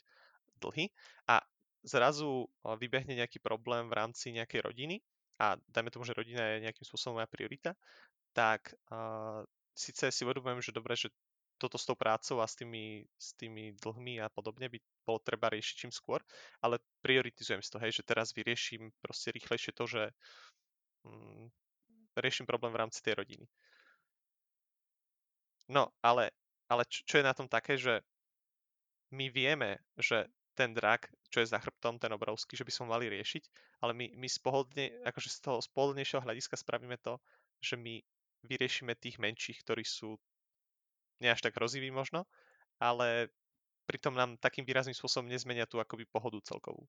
[0.61, 0.89] dlhy
[1.29, 1.41] a
[1.81, 5.01] zrazu vybehne nejaký problém v rámci nejakej rodiny
[5.41, 7.77] a dajme tomu, že rodina je nejakým spôsobom moja priorita,
[8.33, 11.13] tak uh, síce si uvedomujem, že dobre, že
[11.57, 15.47] toto s tou prácou a s tými, s tými dlhmi a podobne by bolo treba
[15.47, 16.19] riešiť čím skôr,
[16.59, 20.03] ale prioritizujem si to, hej, že teraz vyrieším proste rýchlejšie to, že
[21.07, 21.47] mm,
[22.19, 23.47] riešim problém v rámci tej rodiny.
[25.71, 26.35] No, ale,
[26.67, 28.03] ale čo, čo je na tom také, že
[29.15, 33.05] my vieme, že ten drak, čo je za chrbtom, ten obrovský, že by sme mali
[33.13, 33.43] riešiť,
[33.85, 34.41] ale my, my z,
[35.05, 37.21] akože z toho spohodlnejšieho hľadiska spravíme to,
[37.61, 38.01] že my
[38.47, 40.17] vyriešime tých menších, ktorí sú
[41.21, 42.25] nie až tak hrozivý možno,
[42.81, 43.29] ale
[43.87, 46.83] pritom nám takým výrazným spôsobom nezmenia tú akoby pohodu celkovú.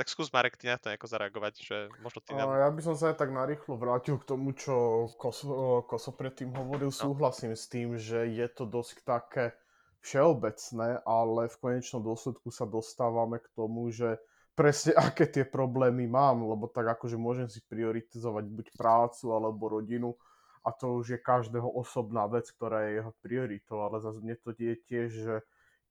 [0.00, 2.56] Tak skús Marek, ty na to nejako zareagovať, že možno ty nám...
[2.56, 6.88] Ja by som sa aj tak narýchlo vrátil k tomu, čo Koso, Koso predtým hovoril.
[6.88, 6.96] No.
[6.96, 9.52] Súhlasím s tým, že je to dosť také
[10.00, 14.16] všeobecné, ale v konečnom dôsledku sa dostávame k tomu, že
[14.56, 20.16] presne aké tie problémy mám, lebo tak akože môžem si prioritizovať buď prácu alebo rodinu
[20.60, 24.52] a to už je každého osobná vec, ktorá je jeho prioritou, ale zase mne to
[24.52, 25.36] je tiež, že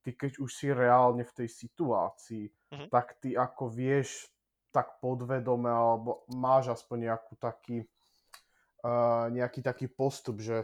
[0.06, 2.86] ty keď už si reálne v tej situácii, Mhm.
[2.94, 4.30] tak ty ako vieš
[4.70, 7.78] tak podvedome alebo máš aspoň nejakú taký,
[8.86, 10.62] uh, nejaký taký postup, že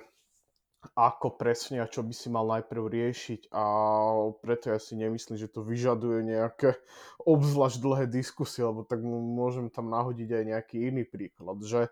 [0.94, 3.64] ako presne a čo by si mal najprv riešiť a
[4.38, 6.78] preto ja si nemyslím, že to vyžaduje nejaké
[7.26, 11.90] obzvlášť dlhé diskusie, lebo tak môžem tam nahodiť aj nejaký iný príklad, že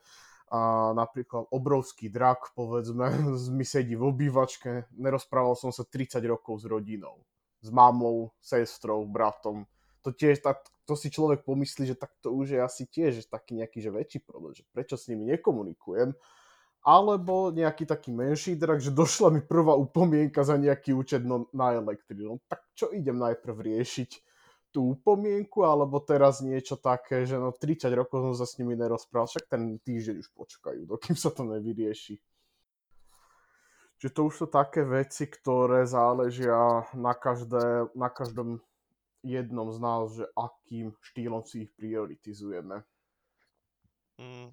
[0.51, 3.09] a napríklad obrovský drak, povedzme,
[3.57, 7.23] mi sedí v obývačke, nerozprával som sa 30 rokov s rodinou,
[7.63, 9.67] s mamou, sestrou, bratom.
[10.03, 13.55] To tiež, tak, to si človek pomyslí, že tak to už je asi tiež taký
[13.55, 16.11] nejaký že väčší problém, že prečo s nimi nekomunikujem,
[16.83, 21.79] alebo nejaký taký menší drak, že došla mi prvá upomienka za nejaký účet no, na
[21.79, 22.43] elektrínu.
[22.51, 24.32] Tak čo idem najprv riešiť?
[24.73, 29.29] Tú upomienku, alebo teraz niečo také, že no 30 rokov som sa s nimi nerozprával,
[29.29, 32.17] však ten týždeň už počkajú, dokým sa to nevyrieši.
[34.01, 38.59] Čiže to už sú také veci, ktoré záležia na, každé, na každom
[39.23, 42.83] jednom z nás, že akým štýlom si ich prioritizujeme.
[44.19, 44.51] Mm,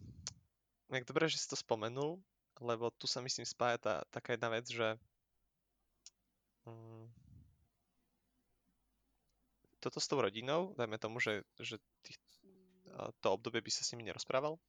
[0.95, 2.23] jak dobre, že si to spomenul,
[2.61, 4.97] lebo tu sa myslím spája tá, taká jedna vec, že
[6.69, 7.00] mm,
[9.81, 12.21] toto s tou rodinou, dajme tomu, že, že tých,
[13.21, 14.61] to obdobie by sa s nimi nerozprával,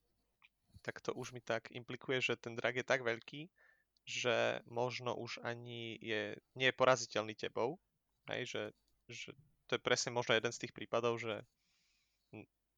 [0.81, 3.51] tak to už mi tak implikuje, že ten drak je tak veľký,
[4.07, 7.77] že možno už ani je, nie je poraziteľný tebou,
[8.33, 8.63] hej, že,
[9.11, 9.29] že
[9.69, 11.45] to je presne možno jeden z tých prípadov, že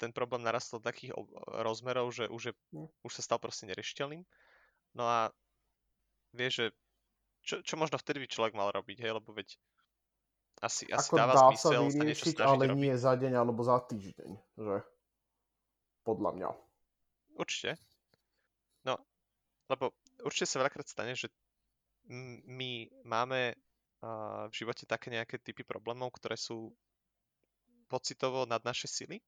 [0.02, 1.16] ten problém narastol do takých
[1.64, 2.92] rozmerov, že už, je, No.
[3.08, 4.26] už sa stal proste neriešiteľným.
[5.00, 5.32] No a
[6.36, 6.66] vieš, že
[7.44, 9.56] čo, čo možno vtedy by človek mal robiť, hej, lebo veď
[10.64, 12.80] asi, asi Ako dáva dá zmysel sa sa vyriešiť, snažiť ale robiť.
[12.80, 14.32] nie za deň alebo za týždeň,
[14.64, 14.78] že?
[16.08, 16.50] Podľa mňa.
[17.36, 17.76] Určite.
[18.88, 18.96] No,
[19.68, 19.92] lebo
[20.24, 21.28] určite sa veľakrát stane, že
[22.48, 23.52] my máme
[24.00, 26.72] a, v živote také nejaké typy problémov, ktoré sú
[27.92, 29.20] pocitovo nad naše sily.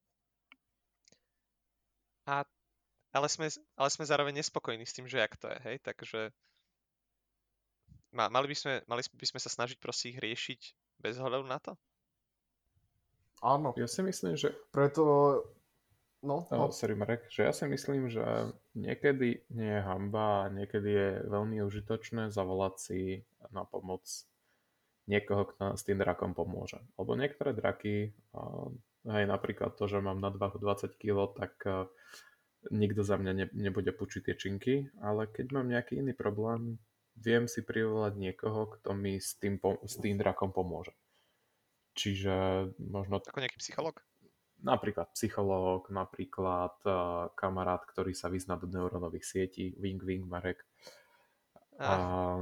[2.25, 2.47] A,
[3.11, 6.31] ale, sme, ale sme zároveň nespokojní s tým, že jak to je, hej, takže
[8.15, 11.61] ma, mali, by sme, mali by sme sa snažiť proste ich riešiť bez ohľadu na
[11.61, 11.77] to?
[13.45, 15.03] Áno, Ja si myslím, že preto...
[16.25, 16.73] No, Oh, no.
[16.73, 18.25] sorry Marek, že ja si myslím, že
[18.73, 22.99] niekedy nie je hamba a niekedy je veľmi užitočné zavolať si
[23.53, 24.01] na pomoc
[25.05, 26.81] niekoho, kto nám s tým drakom pomôže.
[26.97, 28.73] Lebo niektoré draky, uh,
[29.05, 31.85] hej, napríklad to, že mám nadvahu 20 kg, tak uh,
[32.73, 36.81] nikto za mňa ne, nebude pučiť tie činky, ale keď mám nejaký iný problém,
[37.19, 40.91] viem si privolať niekoho, kto mi s tým, po, s tým drakom pomôže.
[41.95, 44.03] Čiže možno Ako nejaký psychológ?
[44.65, 50.65] napríklad psychológ, napríklad uh, kamarát, ktorý sa vyzná do neurónových sietí, wing wing Marek.
[51.75, 52.39] A, Ah,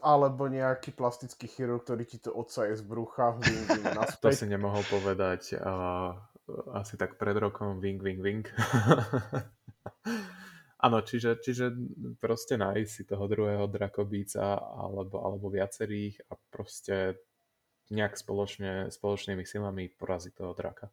[0.00, 3.84] alebo nejaký plastický chirurg, ktorý ti to odsaje z brucha, wing, wing,
[4.24, 6.16] to si nemohol povedať uh,
[6.72, 8.44] asi tak pred rokom, wing wing wing.
[10.80, 11.76] Áno, čiže, čiže
[12.16, 17.20] proste nájsť si toho druhého drakobíca alebo, alebo viacerých a proste
[17.92, 20.88] nejak spoločne, spoločnými silami poraziť toho draka.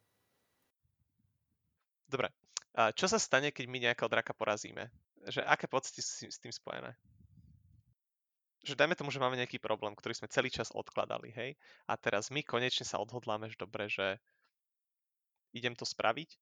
[2.04, 2.28] Dobre.
[2.76, 4.92] A čo sa stane, keď my nejakého draka porazíme?
[5.24, 6.92] Že aké pocity sú s tým spojené?
[8.60, 11.56] Že dajme tomu, že máme nejaký problém, ktorý sme celý čas odkladali, hej?
[11.88, 14.20] A teraz my konečne sa odhodláme, že dobre, že
[15.56, 16.36] idem to spraviť.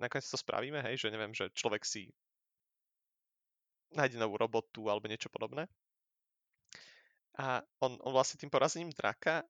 [0.00, 0.96] Nakoniec to spravíme, hej?
[0.96, 2.08] Že neviem, že človek si
[3.94, 5.70] nájde novú robotu alebo niečo podobné.
[7.34, 9.42] A on, on vlastne tým porazením draka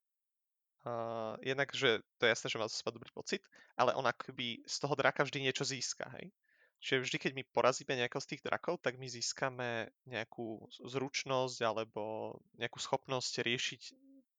[0.84, 3.40] Uh, jednak, že to je jasné, že má zo seba dobrý pocit,
[3.72, 6.28] ale on akoby z toho draka vždy niečo získa, hej?
[6.84, 12.36] Čiže vždy, keď my porazíme nejakého z tých drakov, tak my získame nejakú zručnosť alebo
[12.60, 13.82] nejakú schopnosť riešiť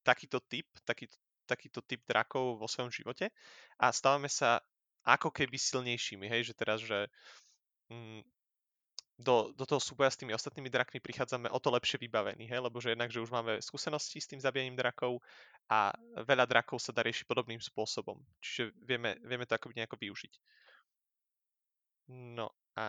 [0.05, 1.17] takýto typ, takýto,
[1.49, 3.33] takýto typ drakov vo svojom živote
[3.81, 4.61] a stávame sa
[5.01, 6.45] ako keby silnejšími, hej?
[6.45, 7.09] Že teraz, že
[7.89, 8.21] mm,
[9.15, 12.59] do, do toho súboja s tými ostatnými drakmi prichádzame o to lepšie vybavení, hej?
[12.59, 15.23] lebo že jednak, že už máme skúsenosti s tým zabijaním drakov
[15.71, 18.19] a veľa drakov sa dá riešiť podobným spôsobom.
[18.43, 20.33] Čiže vieme, vieme to akoby nejako využiť.
[22.11, 22.85] No a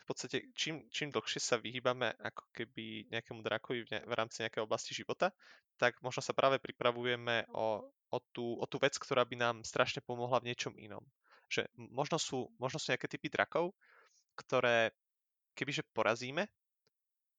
[0.00, 4.44] v podstate čím, čím dlhšie sa vyhýbame ako keby nejakému drakovi v, ne, v rámci
[4.44, 5.32] nejakej oblasti života,
[5.80, 10.04] tak možno sa práve pripravujeme o, o, tú, o tú vec, ktorá by nám strašne
[10.04, 11.00] pomohla v niečom inom.
[11.48, 13.72] Že možno sú, možno sú nejaké typy drakov,
[14.40, 14.96] ktoré
[15.52, 16.48] kebyže porazíme,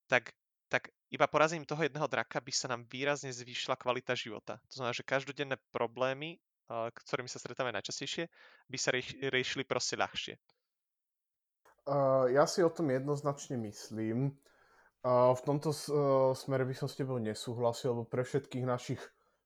[0.06, 0.32] tak,
[0.70, 4.62] tak iba porazením toho jedného draka by sa nám výrazne zvýšila kvalita života.
[4.70, 6.38] To znamená, že každodenné problémy
[6.72, 8.32] ktorými sa stretávame najčastejšie,
[8.72, 10.40] by sa rieš- riešili proste ľahšie.
[11.82, 14.38] Uh, ja si o tom jednoznačne myslím.
[15.02, 19.02] Uh, v tomto uh, smere by som s tebou nesúhlasil, lebo pre všetkých našich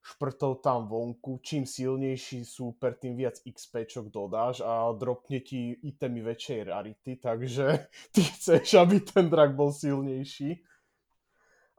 [0.06, 6.60] šprtov tam vonku, čím silnejší super, tým viac XPčok dodáš a dropne ti itemy väčšej
[6.70, 10.62] rarity, takže ty chceš, aby ten drak bol silnejší.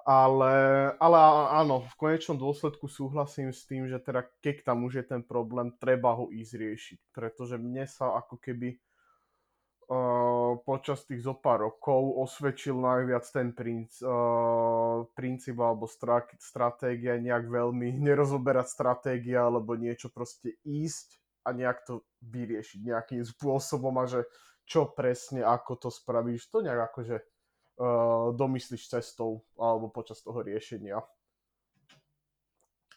[0.07, 0.55] Ale,
[1.03, 1.19] ale
[1.51, 5.75] áno, v konečnom dôsledku súhlasím s tým, že teda keď tam už je ten problém,
[5.83, 6.99] treba ho ísť riešiť.
[7.11, 8.79] Pretože mne sa ako keby
[9.87, 17.19] uh, počas tých zo pár rokov osvedčil najviac ten princ, uh, princíp alebo stra- stratégia,
[17.23, 24.05] nejak veľmi nerozoberať stratégia alebo niečo proste ísť a nejak to vyriešiť nejakým spôsobom a
[24.11, 24.27] že
[24.67, 30.99] čo presne, ako to spravíš, to nejak akože uh, domyslíš cestou alebo počas toho riešenia.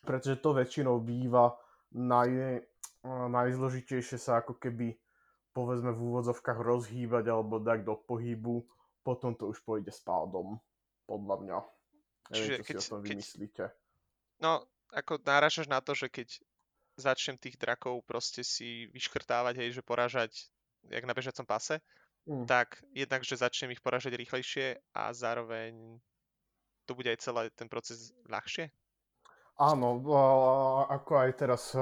[0.01, 1.53] Pretože to väčšinou býva
[1.93, 2.65] naj,
[3.05, 4.97] uh, najzložitejšie sa ako keby
[5.59, 8.55] povedzme v úvodzovkách rozhýbať alebo dať do pohybu,
[9.03, 10.59] potom to už pôjde s pádom,
[11.09, 11.57] podľa mňa.
[12.31, 13.65] Neviem, Čiže čo keď, si o tom keď, vymyslíte.
[14.39, 14.51] no,
[14.93, 16.27] ako náražaš na to, že keď
[16.99, 20.31] začnem tých drakov proste si vyškrtávať, hej, že porážať
[20.87, 21.79] jak na bežiacom pase,
[22.27, 22.45] Mm.
[22.45, 25.97] tak jednak, že začnem ich poražať rýchlejšie a zároveň
[26.85, 28.69] to bude aj celý ten proces ľahšie?
[29.59, 29.99] Áno,
[30.87, 31.75] ako aj teraz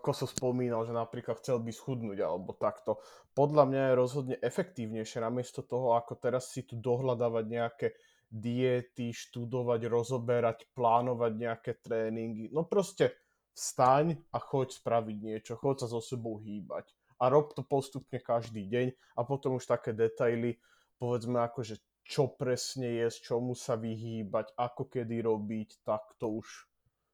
[0.00, 3.04] Koso spomínal, že napríklad chcel by schudnúť alebo takto.
[3.36, 7.88] Podľa mňa je rozhodne efektívnejšie namiesto toho, ako teraz si tu dohľadávať nejaké
[8.32, 12.48] diety, študovať, rozoberať, plánovať nejaké tréningy.
[12.48, 13.12] No proste
[13.52, 16.96] vstaň a choď spraviť niečo, choď sa so sebou hýbať.
[17.20, 20.56] A rob to postupne každý deň a potom už také detaily,
[20.96, 21.76] povedzme ako, že
[22.08, 26.71] čo presne je, čomu sa vyhýbať, ako kedy robiť, tak to už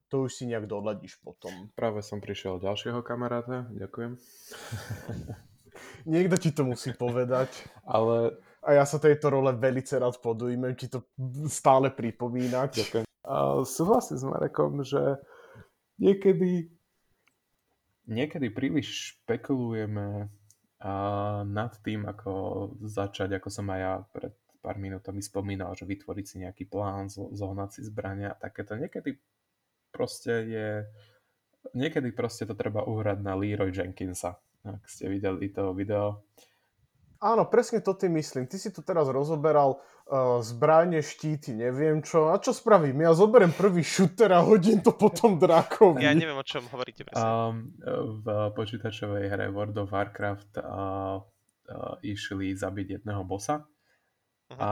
[0.08, 1.52] to už si nejak doladíš potom.
[1.76, 4.16] Práve som prišiel ďalšieho kamaráta, ďakujem.
[6.12, 7.52] Niekto ti to musí povedať.
[7.86, 11.06] Ale A ja sa tejto role velice rád podujmem, ti to
[11.46, 12.70] stále pripomínať.
[12.74, 13.04] Ďakujem.
[13.28, 15.20] A súhlasím s Marekom, že
[16.00, 16.72] niekedy,
[18.08, 20.32] niekedy príliš špekulujeme
[20.78, 20.92] a
[21.42, 22.32] nad tým, ako
[22.82, 27.30] začať, ako som aj ja pred pár minútami spomínal, že vytvoriť si nejaký plán, zo-
[27.34, 28.74] zohnať si zbrania a takéto.
[28.74, 29.18] Niekedy
[29.98, 30.68] proste je
[31.74, 34.38] niekedy proste to treba uhrať na Leroy Jenkinsa.
[34.62, 36.22] Ak ste videli to video,
[37.18, 38.46] Áno, presne to ty myslím.
[38.46, 42.30] Ty si tu teraz rozoberal uh, zbranie, štíty, neviem čo.
[42.30, 43.02] A čo spravím?
[43.02, 46.06] Ja zoberiem prvý šuter a hodím to potom drakovi.
[46.06, 47.26] Ja neviem, o čom hovoríte presne.
[47.26, 47.74] Um,
[48.22, 53.66] v počítačovej hre World of Warcraft uh, uh, išli zabiť jedného bossa.
[54.56, 54.70] A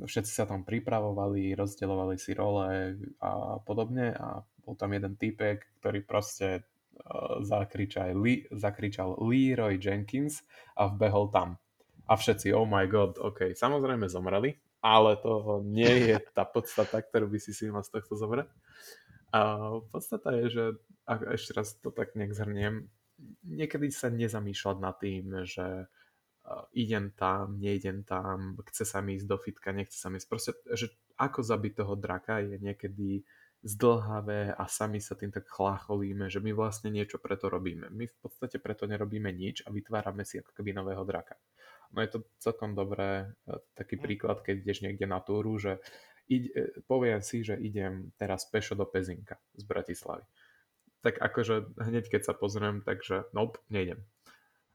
[0.00, 6.00] všetci sa tam pripravovali, rozdielovali si role a podobne a bol tam jeden typek, ktorý
[6.08, 10.40] proste uh, zakričal, Lee, zakričal Leroy Jenkins
[10.72, 11.60] a vbehol tam.
[12.08, 17.28] A všetci, oh my god, ok, samozrejme zomreli, ale to nie je tá podstata, ktorú
[17.28, 18.48] by si si mal z tohto zobrať.
[19.36, 19.40] A
[19.92, 20.64] podstata je, že
[21.04, 22.88] ak ešte raz to tak nejak zhrniem,
[23.44, 25.88] niekedy sa nezamýšľať nad tým, že
[26.76, 30.28] idem tam, neidem tam, chce sa mi ísť do fitka, nechce sa mi ísť.
[30.28, 33.24] Proste, že ako zabiť toho draka je niekedy
[33.64, 37.88] zdlhavé a sami sa tým tak chlácholíme, že my vlastne niečo preto robíme.
[37.88, 41.40] My v podstate preto nerobíme nič a vytvárame si ako keby nového draka.
[41.96, 45.80] No je to celkom dobré, e, taký príklad, keď ideš niekde na túru, že
[46.28, 50.28] ide, e, poviem si, že idem teraz pešo do Pezinka z Bratislavy.
[51.00, 54.04] Tak akože hneď keď sa pozriem, takže nope, nejdem.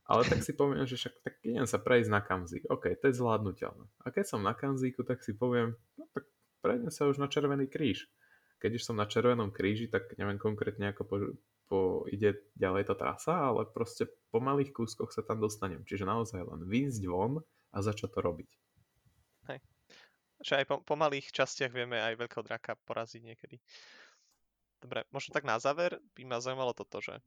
[0.09, 2.65] Ale tak si poviem, že však tak idem sa prejsť na Kanzík.
[2.65, 3.85] OK, to je zvládnutelné.
[4.01, 6.25] A keď som na Kanzíku, tak si poviem, no tak
[6.65, 8.09] prejdem sa už na Červený kríž.
[8.57, 11.15] Keď už som na Červenom kríži, tak neviem konkrétne, ako po,
[11.69, 15.85] po, ide ďalej tá trasa, ale proste po malých kúskoch sa tam dostanem.
[15.85, 18.49] Čiže naozaj len výjsť von a začať to robiť.
[20.39, 23.59] Že aj po, po malých častiach vieme aj veľkého draka poraziť niekedy.
[24.79, 27.19] Dobre, možno tak na záver by ma zaujímalo toto, že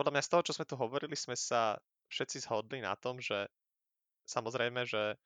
[0.00, 1.76] podľa mňa z toho, čo sme tu hovorili, sme sa
[2.08, 3.52] všetci zhodli na tom, že
[4.24, 5.20] samozrejme, že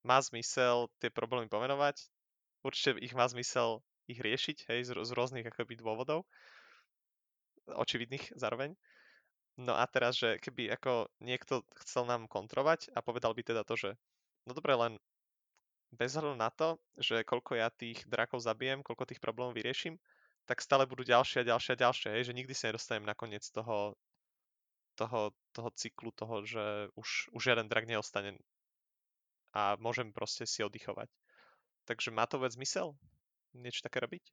[0.00, 2.08] má zmysel tie problémy pomenovať,
[2.64, 6.24] určite ich má zmysel ich riešiť, hej, z, z rôznych akoby dôvodov,
[7.68, 8.72] očividných zároveň.
[9.60, 13.76] No a teraz, že keby ako niekto chcel nám kontrovať a povedal by teda to,
[13.76, 13.90] že
[14.48, 14.96] no dobre, len
[15.92, 20.00] bez hľadu na to, že koľko ja tých drakov zabijem, koľko tých problémov vyrieším,
[20.46, 23.44] tak stále budú ďalšie a ďalšie a ďalšie, hej, že nikdy sa nedostanem na koniec
[23.50, 23.96] toho,
[24.94, 28.36] toho, toho cyklu, toho, že už, už jeden drak neostane
[29.54, 31.10] a môžem proste si oddychovať.
[31.86, 32.94] Takže má to vôbec zmysel
[33.54, 34.30] niečo také robiť?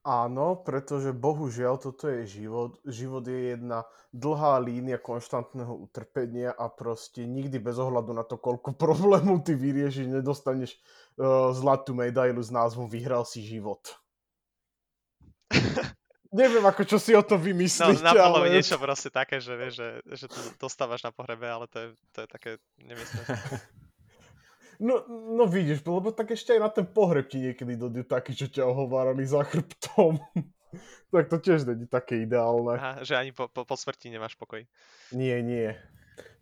[0.00, 2.80] Áno, pretože bohužiaľ toto je život.
[2.88, 3.84] Život je jedna
[4.16, 10.08] dlhá línia konštantného utrpenia a proste nikdy bez ohľadu na to, koľko problémov ty vyriešiš,
[10.08, 10.80] nedostaneš
[11.20, 14.00] uh, zlatú medailu s názvom Vyhral si život.
[16.30, 18.62] Neviem, ako čo si o to No, vymyslíte, napadlo mi ale...
[18.62, 22.18] niečo proste také, že vieš, že, že to dostávaš na pohrebe, ale to je, to
[22.22, 23.22] je také nemiestne.
[24.80, 25.04] No,
[25.36, 28.64] no vidíš, lebo tak ešte aj na ten pohreb ti niekedy dojdu takí, čo ťa
[28.64, 30.16] ohovárali za chrbtom.
[31.12, 32.80] tak to tiež není také ideálne.
[32.80, 34.64] Aha, že ani po, po, po smrti nemáš pokoj.
[35.12, 35.76] Nie, nie.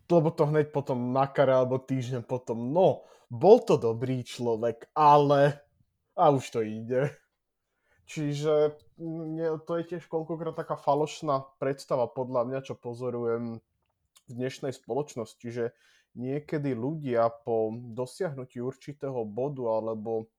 [0.06, 5.66] Lebo to hneď potom na kare alebo týždeň potom, no, bol to dobrý človek, ale...
[6.14, 7.14] A už to ide.
[8.08, 13.60] Čiže mne, to je tiež koľkokrát taká falošná predstava podľa mňa, čo pozorujem
[14.28, 15.76] v dnešnej spoločnosti, že
[16.16, 20.32] niekedy ľudia po dosiahnutí určitého bodu alebo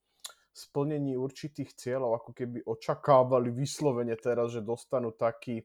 [0.49, 5.61] splnení určitých cieľov ako keby očakávali vyslovene teraz, že dostanú taký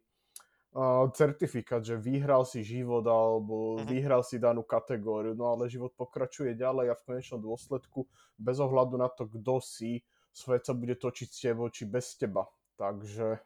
[0.76, 3.88] uh, certifikát, že vyhral si život alebo Mhm.
[3.88, 9.00] vyhral si danú kategóriu, no ale život pokračuje ďalej a v konečnom dôsledku bez ohľadu
[9.00, 12.42] na to, kto si, svet sa bude točiť s tebou či bez teba.
[12.74, 13.40] Takže e,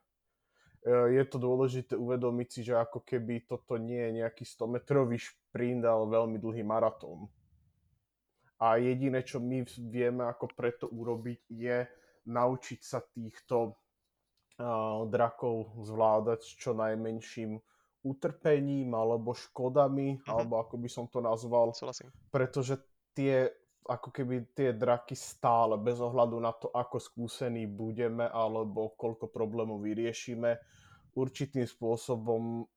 [0.88, 6.08] je to dôležité uvedomiť si, že ako keby toto nie je nejaký 100-metrový šprint, ale
[6.08, 7.28] veľmi dlhý maratón.
[8.58, 11.86] A jediné, čo my vieme ako preto urobiť, je
[12.26, 17.54] naučiť sa týchto uh, drakov zvládať s čo najmenším
[18.02, 20.26] utrpením alebo škodami, Mhm.
[20.26, 22.10] alebo ako by som to nazval, Súhlasím.
[22.30, 22.82] pretože
[23.14, 23.46] tie
[23.88, 29.80] ako keby tie draky stále, bez ohľadu na to, ako skúsení budeme alebo koľko problémov
[29.80, 30.60] vyriešime,
[31.16, 32.68] určitým spôsobom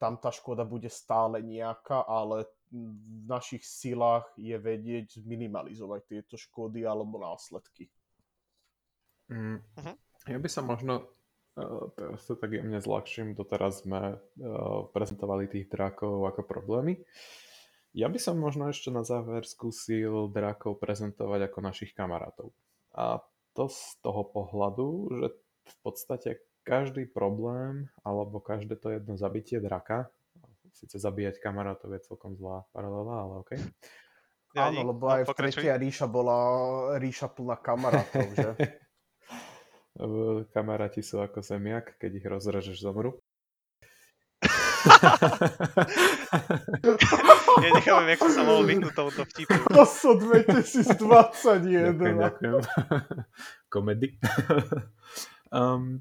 [0.00, 6.86] tam tá škoda bude stále nejaká, ale v našich silách je vedieť zminimalizovať tieto škody
[6.86, 7.90] alebo následky.
[9.28, 9.92] Mm, Mhm.
[10.28, 11.08] Ja by som možno,
[11.56, 17.00] uh, teraz to tak jemne zľahčím, doteraz sme uh, prezentovali tých drakov ako problémy.
[17.90, 22.54] Ja by som možno ešte na záver skúsil drakov prezentovať ako našich kamarátov.
[22.94, 23.18] A
[23.54, 25.26] to z toho pohľadu, že
[25.66, 26.30] v podstate
[26.62, 30.06] každý problém alebo každé to jedno zabitie draka,
[30.70, 33.52] síce zabíjať kamarátov je celkom zlá paralela, ale OK.
[33.58, 34.78] Nevadí.
[34.78, 36.38] Áno, lebo aj v tretia ríša bola
[36.98, 38.50] ríša plná kamarátov, že?
[40.54, 43.18] Kamaráti sú ako zemiak, keď ich rozrežeš zomru.
[47.60, 49.58] Ja nechápem, jak som sa mohol vyhnúť tomuto vtipu.
[49.76, 51.98] To sú 2021.
[51.98, 52.52] Ďakujem, ďakujem.
[53.66, 54.14] Komedy.
[55.50, 55.98] um,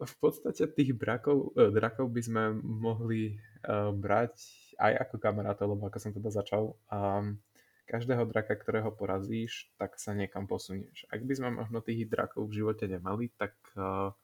[0.00, 3.36] v podstate tých drakov, eh, drakov by sme mohli
[3.66, 4.34] uh, brať
[4.80, 7.36] aj ako kamarátov, lebo ako som teda začal, um,
[7.84, 11.10] každého draka, ktorého porazíš, tak sa niekam posunieš.
[11.10, 14.14] Ak by sme možno tých drakov v živote nemali, tak, uh,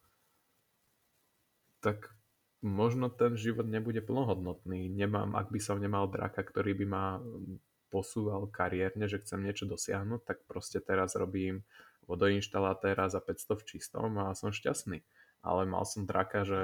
[1.83, 2.16] tak
[2.65, 4.89] možno ten život nebude plnohodnotný.
[4.89, 7.61] Nemám, ak by som nemal draka, ktorý by ma mm,
[7.93, 11.61] posúval kariérne, že chcem niečo dosiahnuť, tak proste teraz robím
[12.09, 15.03] vodoinštalatéra za 500 v čistom a som šťastný.
[15.45, 16.59] Ale mal som draka, že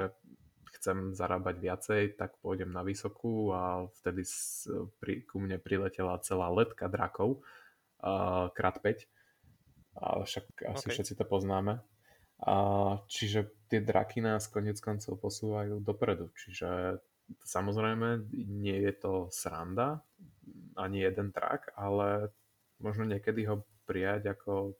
[0.74, 4.26] chcem zarábať viacej, tak pôjdem na vysokú a vtedy
[4.98, 7.40] pri, ku mne priletela celá letka drakov,
[8.02, 9.06] uh, krát 5.
[9.94, 10.92] A však asi OK.
[10.92, 11.78] všetci to poznáme.
[12.44, 12.56] A
[13.08, 16.28] čiže tie draky nás konec koncov posúvajú dopredu.
[16.36, 17.00] Čiže
[17.40, 20.04] samozrejme nie je to sranda,
[20.76, 22.28] ani jeden drak, ale
[22.84, 24.72] možno niekedy ho prijať ako e,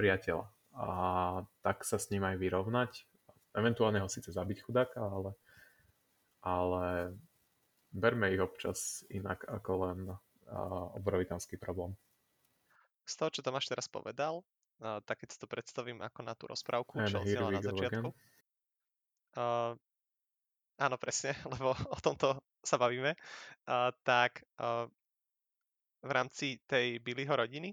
[0.00, 0.48] priateľa.
[0.80, 0.88] A
[1.60, 3.04] tak sa s ním aj vyrovnať.
[3.52, 5.34] Eventuálne ho síce zabiť chudáka, ale,
[6.40, 7.12] ale
[7.90, 11.98] berme ich občas inak ako len uh, obrovitanský problém.
[13.02, 14.46] Z toho, čo Tomáš teraz povedal,
[14.80, 18.08] uh, tak keď si to predstavím ako na tú rozprávku, And čo odznela na začiatku.
[19.36, 19.72] Uh,
[20.80, 23.16] áno, presne, lebo o tomto sa bavíme.
[23.68, 24.88] Uh, tak uh,
[26.00, 27.72] v rámci tej Billyho rodiny,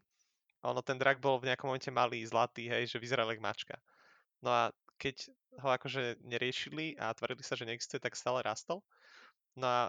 [0.68, 3.76] ono ten drak bol v nejakom momente malý, zlatý, hej, že vyzeral jak mačka.
[4.43, 4.64] No a
[4.99, 5.32] keď
[5.62, 8.82] ho akože neriešili a tvrdili sa, že neexistuje, tak stále rastol.
[9.55, 9.82] No a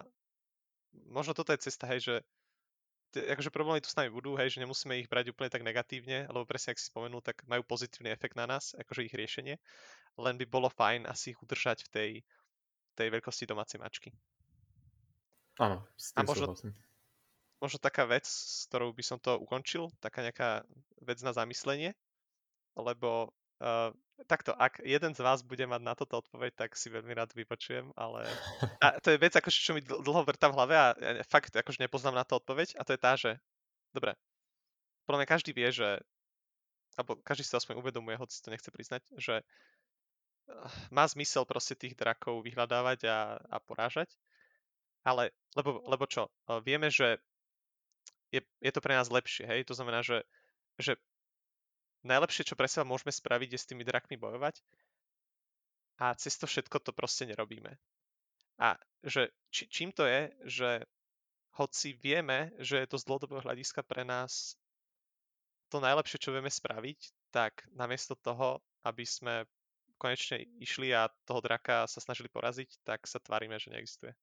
[1.09, 2.15] možno toto je cesta, hej, že
[3.15, 6.45] akože problémy tu s nami budú, hej, že nemusíme ich brať úplne tak negatívne, lebo
[6.45, 9.57] presne, ak si spomenul, tak majú pozitívny efekt na nás, akože ich riešenie.
[10.19, 12.11] Len by bolo fajn asi ich udržať v tej,
[12.99, 14.11] tej veľkosti domácej mačky.
[15.59, 16.73] Áno, s A tým možno- súhlasím.
[17.59, 20.63] Možno taká vec, s ktorou by som to ukončil, taká nejaká
[21.03, 21.91] vec na zamyslenie,
[22.79, 23.91] lebo uh,
[24.27, 27.95] takto, ak jeden z vás bude mať na toto odpoveď, tak si veľmi rád vypočujem,
[27.95, 28.27] ale
[28.83, 31.55] a to je vec, akože, čo mi dl- dlho vrtá v hlave a ja fakt
[31.55, 33.39] akože nepoznám na to odpoveď a to je tá, že
[33.95, 34.19] dobre,
[35.07, 36.03] podľa mňa každý vie, že
[36.99, 41.79] alebo každý si to aspoň uvedomuje, hoci to nechce priznať, že eh, má zmysel proste
[41.79, 44.11] tých drakov vyhľadávať a, a porážať.
[45.07, 47.23] Ale, lebo, lebo čo, eh, vieme, že
[48.35, 49.65] je, je to pre nás lepšie, hej?
[49.71, 50.27] To znamená, že,
[50.77, 50.99] že
[52.07, 54.61] najlepšie, čo pre seba môžeme spraviť, je s tými drakmi bojovať
[55.99, 57.75] a cez to všetko to proste nerobíme.
[58.59, 60.71] A že či, čím to je, že
[61.59, 64.55] hoci vieme, že je to z dlhodobého hľadiska pre nás
[65.69, 69.45] to najlepšie, čo vieme spraviť, tak namiesto toho, aby sme
[69.99, 74.15] konečne išli a toho draka sa snažili poraziť, tak sa tvárime, že neexistuje.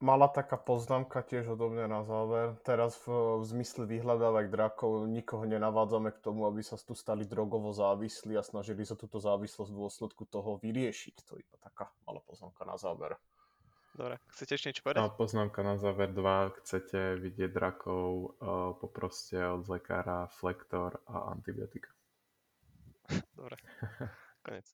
[0.00, 2.56] Mala taká poznámka tiež odo mňa na záver.
[2.64, 7.68] Teraz v, v zmysle vyhľadávať drakov nikoho nenavádzame k tomu, aby sa tu stali drogovo
[7.68, 11.14] závislí a snažili sa túto závislosť v dôsledku toho vyriešiť.
[11.28, 13.20] To je iba taká malá poznámka na záver.
[13.92, 15.04] Dobre, chcete ešte niečo povedať?
[15.04, 16.64] A poznámka na záver 2.
[16.64, 21.92] Chcete vidieť drakov, uh, poproste od lekára flektor a antibiotika.
[23.36, 23.60] Dobre,
[24.48, 24.64] konec.